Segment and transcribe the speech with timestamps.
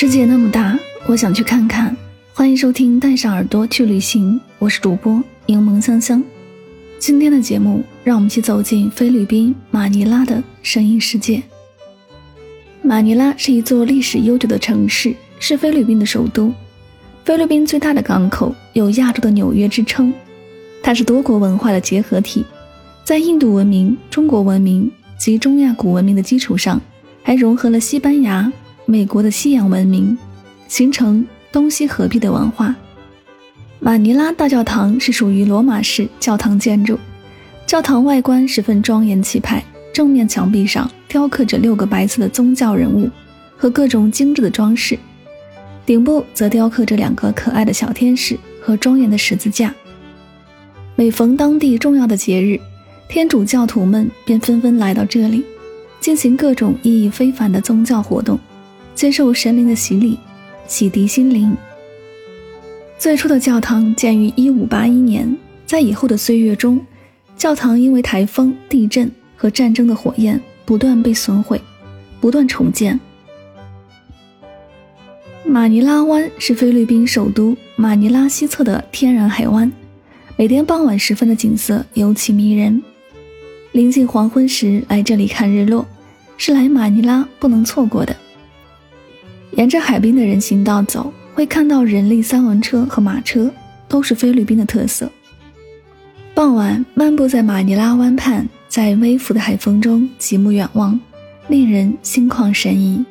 [0.00, 1.94] 世界那么大，我想去看看。
[2.32, 6.24] 欢迎收听《带上耳朵去旅行》，我是主播柠檬香香。
[6.98, 11.42] 今天的节目，让我们一起走进菲律宾马尼拉的声音世界。
[12.80, 16.50] 马尼拉是一座历史悠久的城市，是菲律宾的首都，
[17.22, 20.10] 菲律宾最大的港口，有“亚洲的纽约”之称。
[20.82, 22.42] 它是多国文化的结合体，
[23.04, 26.80] 在印度文明、中国文明及中亚古文明的基础上，
[27.22, 28.50] 还融合了西班牙。
[28.90, 30.18] 美国的西洋文明
[30.66, 32.74] 形成东西合璧的文化。
[33.78, 36.98] 马尼拉大教堂是属于罗马式教堂建筑，
[37.68, 39.62] 教堂外观十分庄严气派，
[39.94, 43.08] 正面墙壁上雕刻着六个白色的宗教人物
[43.56, 44.98] 和各种精致的装饰，
[45.86, 49.72] 顶部则雕刻着两个可爱的小天使和庄严的十字架。
[50.96, 52.58] 每逢当地重要的节日，
[53.08, 55.44] 天主教徒们便纷纷来到这里，
[56.00, 58.36] 进行各种意义非凡的宗教活动。
[59.00, 60.18] 接受神灵的洗礼，
[60.66, 61.56] 洗涤心灵。
[62.98, 66.78] 最初的教堂建于1581年，在以后的岁月中，
[67.34, 71.58] 教堂因为台风、地震和战争的火焰不断被损毁，
[72.20, 73.00] 不断重建。
[75.46, 79.72] 马尼拉湾是菲律宾首都马尼拉西侧的天然海湾，
[80.36, 82.82] 每天傍晚时分的景色尤其迷人。
[83.72, 85.86] 临近黄昏时来这里看日落，
[86.36, 88.14] 是来马尼拉不能错过的。
[89.52, 93.50] 沿着海滨的人行道走，会看到人力三轮车和马车，
[93.88, 95.10] 都是菲律宾的特色。
[96.34, 100.98] 傍晚漫步在马尼拉湾畔，在微拂的海风中极目远望，
[101.48, 103.04] 令人心旷神怡。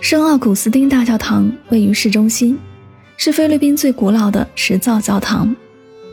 [0.00, 2.56] 圣奥古斯丁大教堂位于市中心，
[3.16, 5.54] 是菲律宾最古老的石造教堂，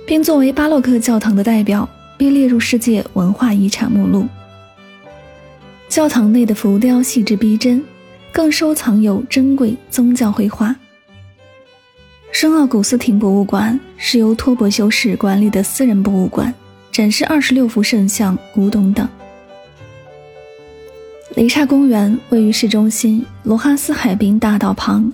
[0.08, 1.88] 并作为巴洛克教堂的代表，
[2.18, 4.26] 被列入世界文化遗产目录。
[5.88, 7.84] 教堂内的浮雕细致逼真。
[8.38, 10.76] 更收藏有珍贵宗教绘画。
[12.32, 16.54] 圣奥古斯廷博物馆是由托博修士管理的私人博物馆，
[16.92, 19.10] 展示二十六幅圣像、古董等。
[21.34, 25.12] 雷刹公园位于市中心罗哈斯海滨大道旁，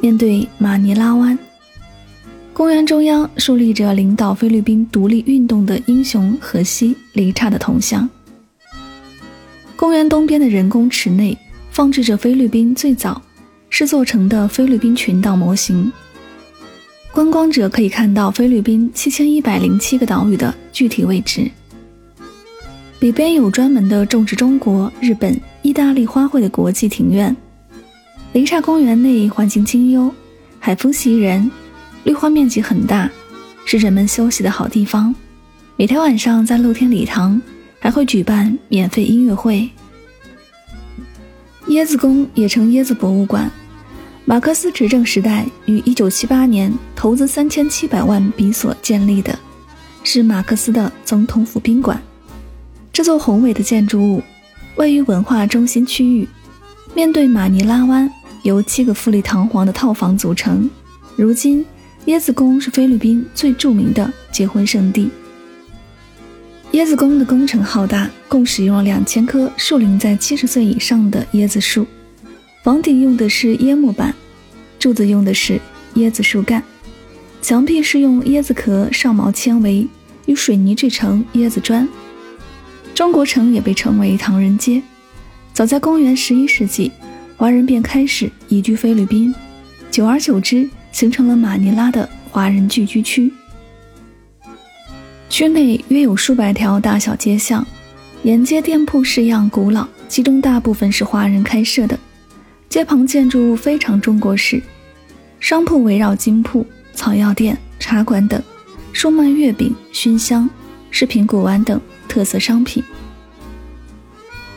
[0.00, 1.38] 面对马尼拉湾。
[2.54, 8.08] 公园中央竖立着领导菲律宾独立运动的英雄荷西·雷刹的铜像。
[9.76, 11.36] 公园东边的人工池内。
[11.72, 13.20] 放置着菲律宾最早
[13.70, 15.90] 是做成的菲律宾群岛模型，
[17.10, 21.50] 观光者可以看到菲律宾七千一百零七个岛屿的具体位置。
[23.00, 27.34] 里边有专门的种植中国、日本、意大利花卉的国际庭院。
[28.34, 30.12] 林刹公园内环境清幽，
[30.58, 31.50] 海风袭人，
[32.04, 33.10] 绿化面积很大，
[33.64, 35.14] 是人们休息的好地方。
[35.76, 37.40] 每天晚上在露天礼堂
[37.80, 39.70] 还会举办免费音乐会。
[41.68, 43.50] 椰子宫也称椰子博物馆，
[44.24, 49.38] 马克思执政时代于1978年投资3700万比索建立的，
[50.02, 52.00] 是马克思的总统府宾馆。
[52.92, 54.22] 这座宏伟的建筑物
[54.76, 56.28] 位于文化中心区域，
[56.94, 58.10] 面对马尼拉湾，
[58.42, 60.68] 由七个富丽堂皇的套房组成。
[61.16, 61.64] 如今，
[62.06, 65.08] 椰子宫是菲律宾最著名的结婚圣地。
[66.72, 71.86] 椰子宫的工程浩大，共使用了两千棵树龄在七十岁以上的椰子树，
[72.64, 74.14] 房顶用的是椰木板，
[74.78, 75.60] 柱子用的是
[75.96, 76.62] 椰子树干，
[77.42, 79.86] 墙壁是用椰子壳上毛纤维
[80.24, 81.86] 与水泥制成椰子砖。
[82.94, 84.82] 中国城也被称为唐人街。
[85.52, 86.90] 早在公元十一世纪，
[87.36, 89.34] 华人便开始移居菲律宾，
[89.90, 93.30] 久而久之，形成了马尼拉的华人聚居区。
[95.32, 97.66] 区内约有数百条大小街巷，
[98.22, 101.98] 沿街店铺式样古老，其中大部分是华人开设的。
[102.68, 104.62] 街旁建筑物非常中国式，
[105.40, 108.42] 商铺围绕金铺、草药店、茶馆等，
[108.92, 110.46] 售卖月饼、熏香、
[110.90, 112.84] 饰品、古玩等特色商品。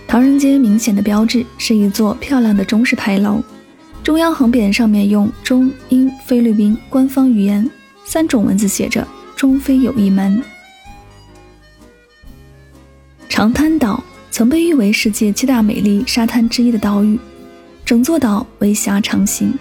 [0.06, 3.42] 唐人街明显的标志是一座漂亮的中式牌楼，
[4.04, 7.66] 中央横匾上面用中英菲律宾官方语言
[8.04, 9.08] 三种文字写着
[9.38, 10.44] “中菲友谊门”。
[13.36, 14.02] 长滩岛
[14.32, 17.20] 曾被誉为世界七大美丽沙滩之一的岛屿，
[17.84, 19.54] 整座岛为狭长形，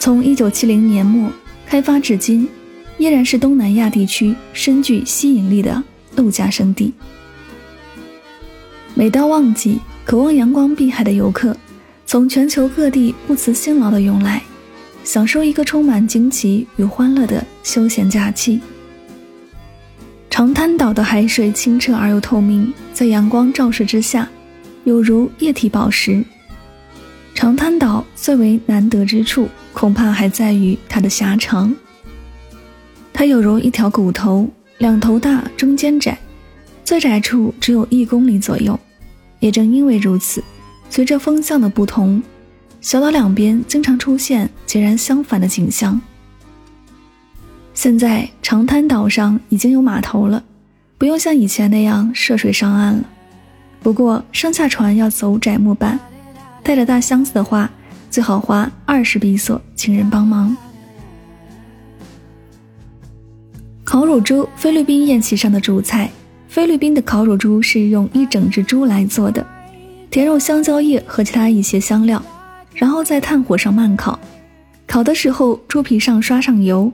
[0.00, 1.30] 从1970年末
[1.64, 2.48] 开发至今，
[2.98, 5.80] 依然是东南亚地区深具吸引力的
[6.16, 6.92] 度假胜地。
[8.94, 11.56] 每到旺季，渴望阳光碧海的游客
[12.04, 14.42] 从全球各地不辞辛劳地涌来，
[15.04, 18.60] 享受一个充满惊奇与欢乐的休闲假期。
[20.32, 24.26] 长滩岛的海水清澈而又透明，在阳光照射之下，
[24.84, 26.24] 有如液体宝石。
[27.34, 31.74] 长滩岛最为难得之处，恐怕还在于它的狭长。
[33.12, 34.48] 它有如一条骨头，
[34.78, 36.18] 两头大，中间窄，
[36.82, 38.80] 最窄处只有一公里左右。
[39.38, 40.42] 也正因为如此，
[40.88, 42.22] 随着风向的不同，
[42.80, 46.00] 小岛两边经常出现截然相反的景象。
[47.74, 50.42] 现在长滩岛上已经有码头了，
[50.98, 53.04] 不用像以前那样涉水上岸了。
[53.82, 55.98] 不过上下船要走窄木板，
[56.62, 57.68] 带着大箱子的话，
[58.10, 60.56] 最好花二十比索请人帮忙。
[63.82, 66.10] 烤乳猪，菲律宾宴席上的主菜。
[66.48, 69.44] 菲律宾的烤乳猪是用一整只猪来做的，
[70.10, 72.22] 填入香蕉叶和其他一些香料，
[72.74, 74.18] 然后在炭火上慢烤。
[74.86, 76.92] 烤的时候，猪皮上刷上油。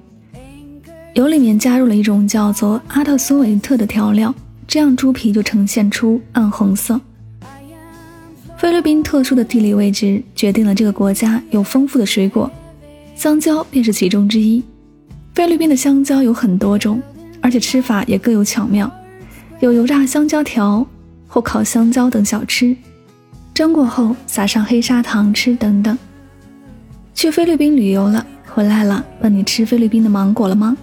[1.19, 4.33] 油里面加入了一种叫做阿特苏维特的调料，
[4.69, 7.01] 这样猪皮就呈现出暗红色。
[8.57, 12.49] 菲律宾特殊的地理位置决定了这个国家有丰富的水果，
[13.17, 14.63] 香蕉便是其中之一。
[15.35, 17.03] 菲律宾的香蕉有很多种，
[17.41, 18.89] 而且吃法也各有巧妙，
[19.59, 20.87] 有油炸香蕉条
[21.27, 22.77] 或烤香蕉等小吃，
[23.53, 25.99] 蒸过后撒上黑砂糖吃等等。
[27.13, 30.77] 去菲律宾旅游了，回来了，问你吃菲律宾的芒果了吗？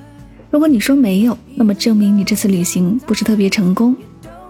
[0.56, 3.94] 如果你说没有，那么证明你这次旅行不是特别成功，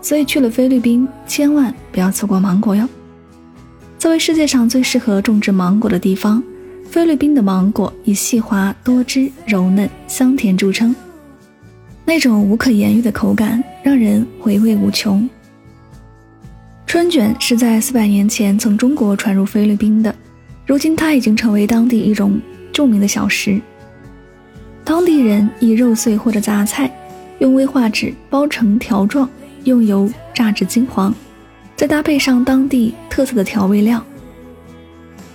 [0.04, 2.88] 所以去了菲律宾千万不要错过芒果哟。
[3.98, 6.44] 作为世界上最适合种植芒果的地方，
[6.92, 10.96] 菲律宾的芒果以细滑、多汁、柔嫩、香甜著称，
[12.06, 15.28] 那种无可言喻的口感让人回味无穷。
[16.86, 20.14] 春卷是在四百年前从中国传入菲律宾的，
[20.68, 22.40] 如今它已经成为当地一种
[22.72, 23.60] 著名的小食。
[24.86, 26.90] 当地人以肉碎或者杂菜，
[27.40, 29.28] 用威化纸包成条状，
[29.64, 31.12] 用油炸至金黄，
[31.76, 34.02] 再搭配上当地特色的调味料。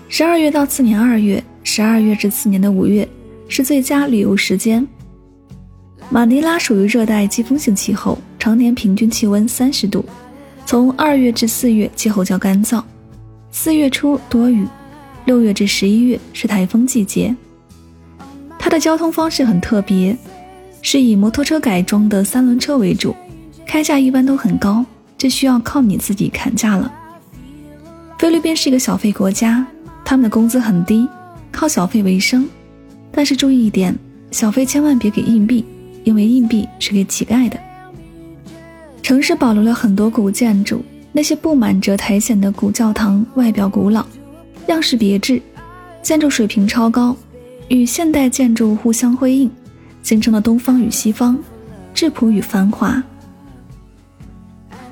[0.08, 3.06] 十二月到次年二月，十二月至次年的五月
[3.48, 4.86] 是最佳旅游时间。
[6.10, 10.04] 马尼拉属于热带季风性气候，常年平均气温三十度，
[10.64, 12.80] 从二月至四月气候较干燥，
[13.50, 14.64] 四月初多雨，
[15.24, 17.34] 六月至十一月是台风季节。
[18.70, 20.16] 的交通方式很特别，
[20.80, 23.14] 是以摩托车改装的三轮车为主，
[23.66, 24.84] 开价一般都很高，
[25.18, 26.90] 这需要靠你自己砍价了。
[28.18, 29.66] 菲律宾是一个小费国家，
[30.04, 31.08] 他们的工资很低，
[31.50, 32.48] 靠小费为生。
[33.10, 33.94] 但是注意一点，
[34.30, 35.64] 小费千万别给硬币，
[36.04, 37.58] 因为硬币是给乞丐的。
[39.02, 44.06] 城市保留了很多古建筑，那些布满着苔藓的古教堂外表古老，
[44.68, 45.42] 样式别致，
[46.02, 47.16] 建筑水平超高。
[47.70, 49.48] 与现代建筑互相辉映，
[50.02, 51.38] 形成了东方与西方，
[51.94, 53.00] 质朴与繁华。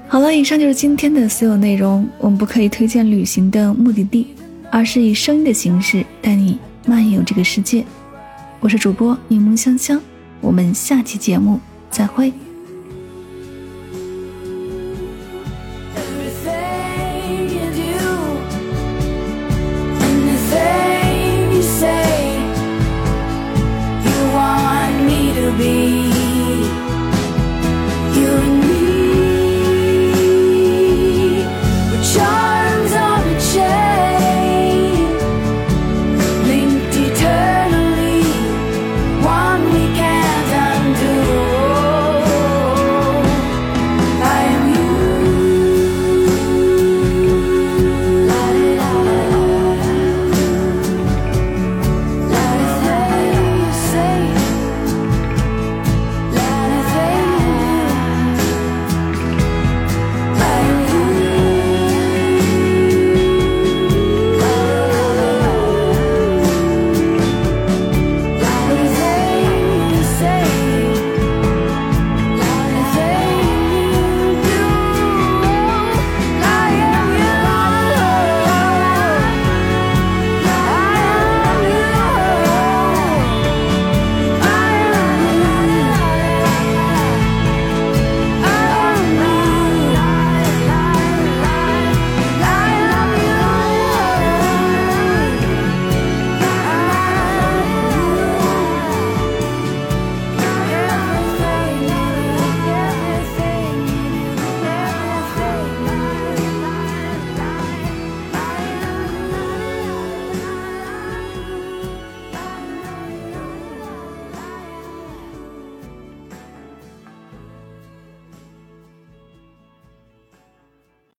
[0.07, 2.09] 好了，以上就是今天的所有内容。
[2.19, 4.29] 我们不可以推荐旅行的目的地，
[4.71, 6.57] 而是以声音的形式带你
[6.87, 7.85] 漫游这个世界。
[8.61, 10.01] 我是主播柠檬香香，
[10.41, 11.59] 我们下期节目
[11.91, 12.33] 再会。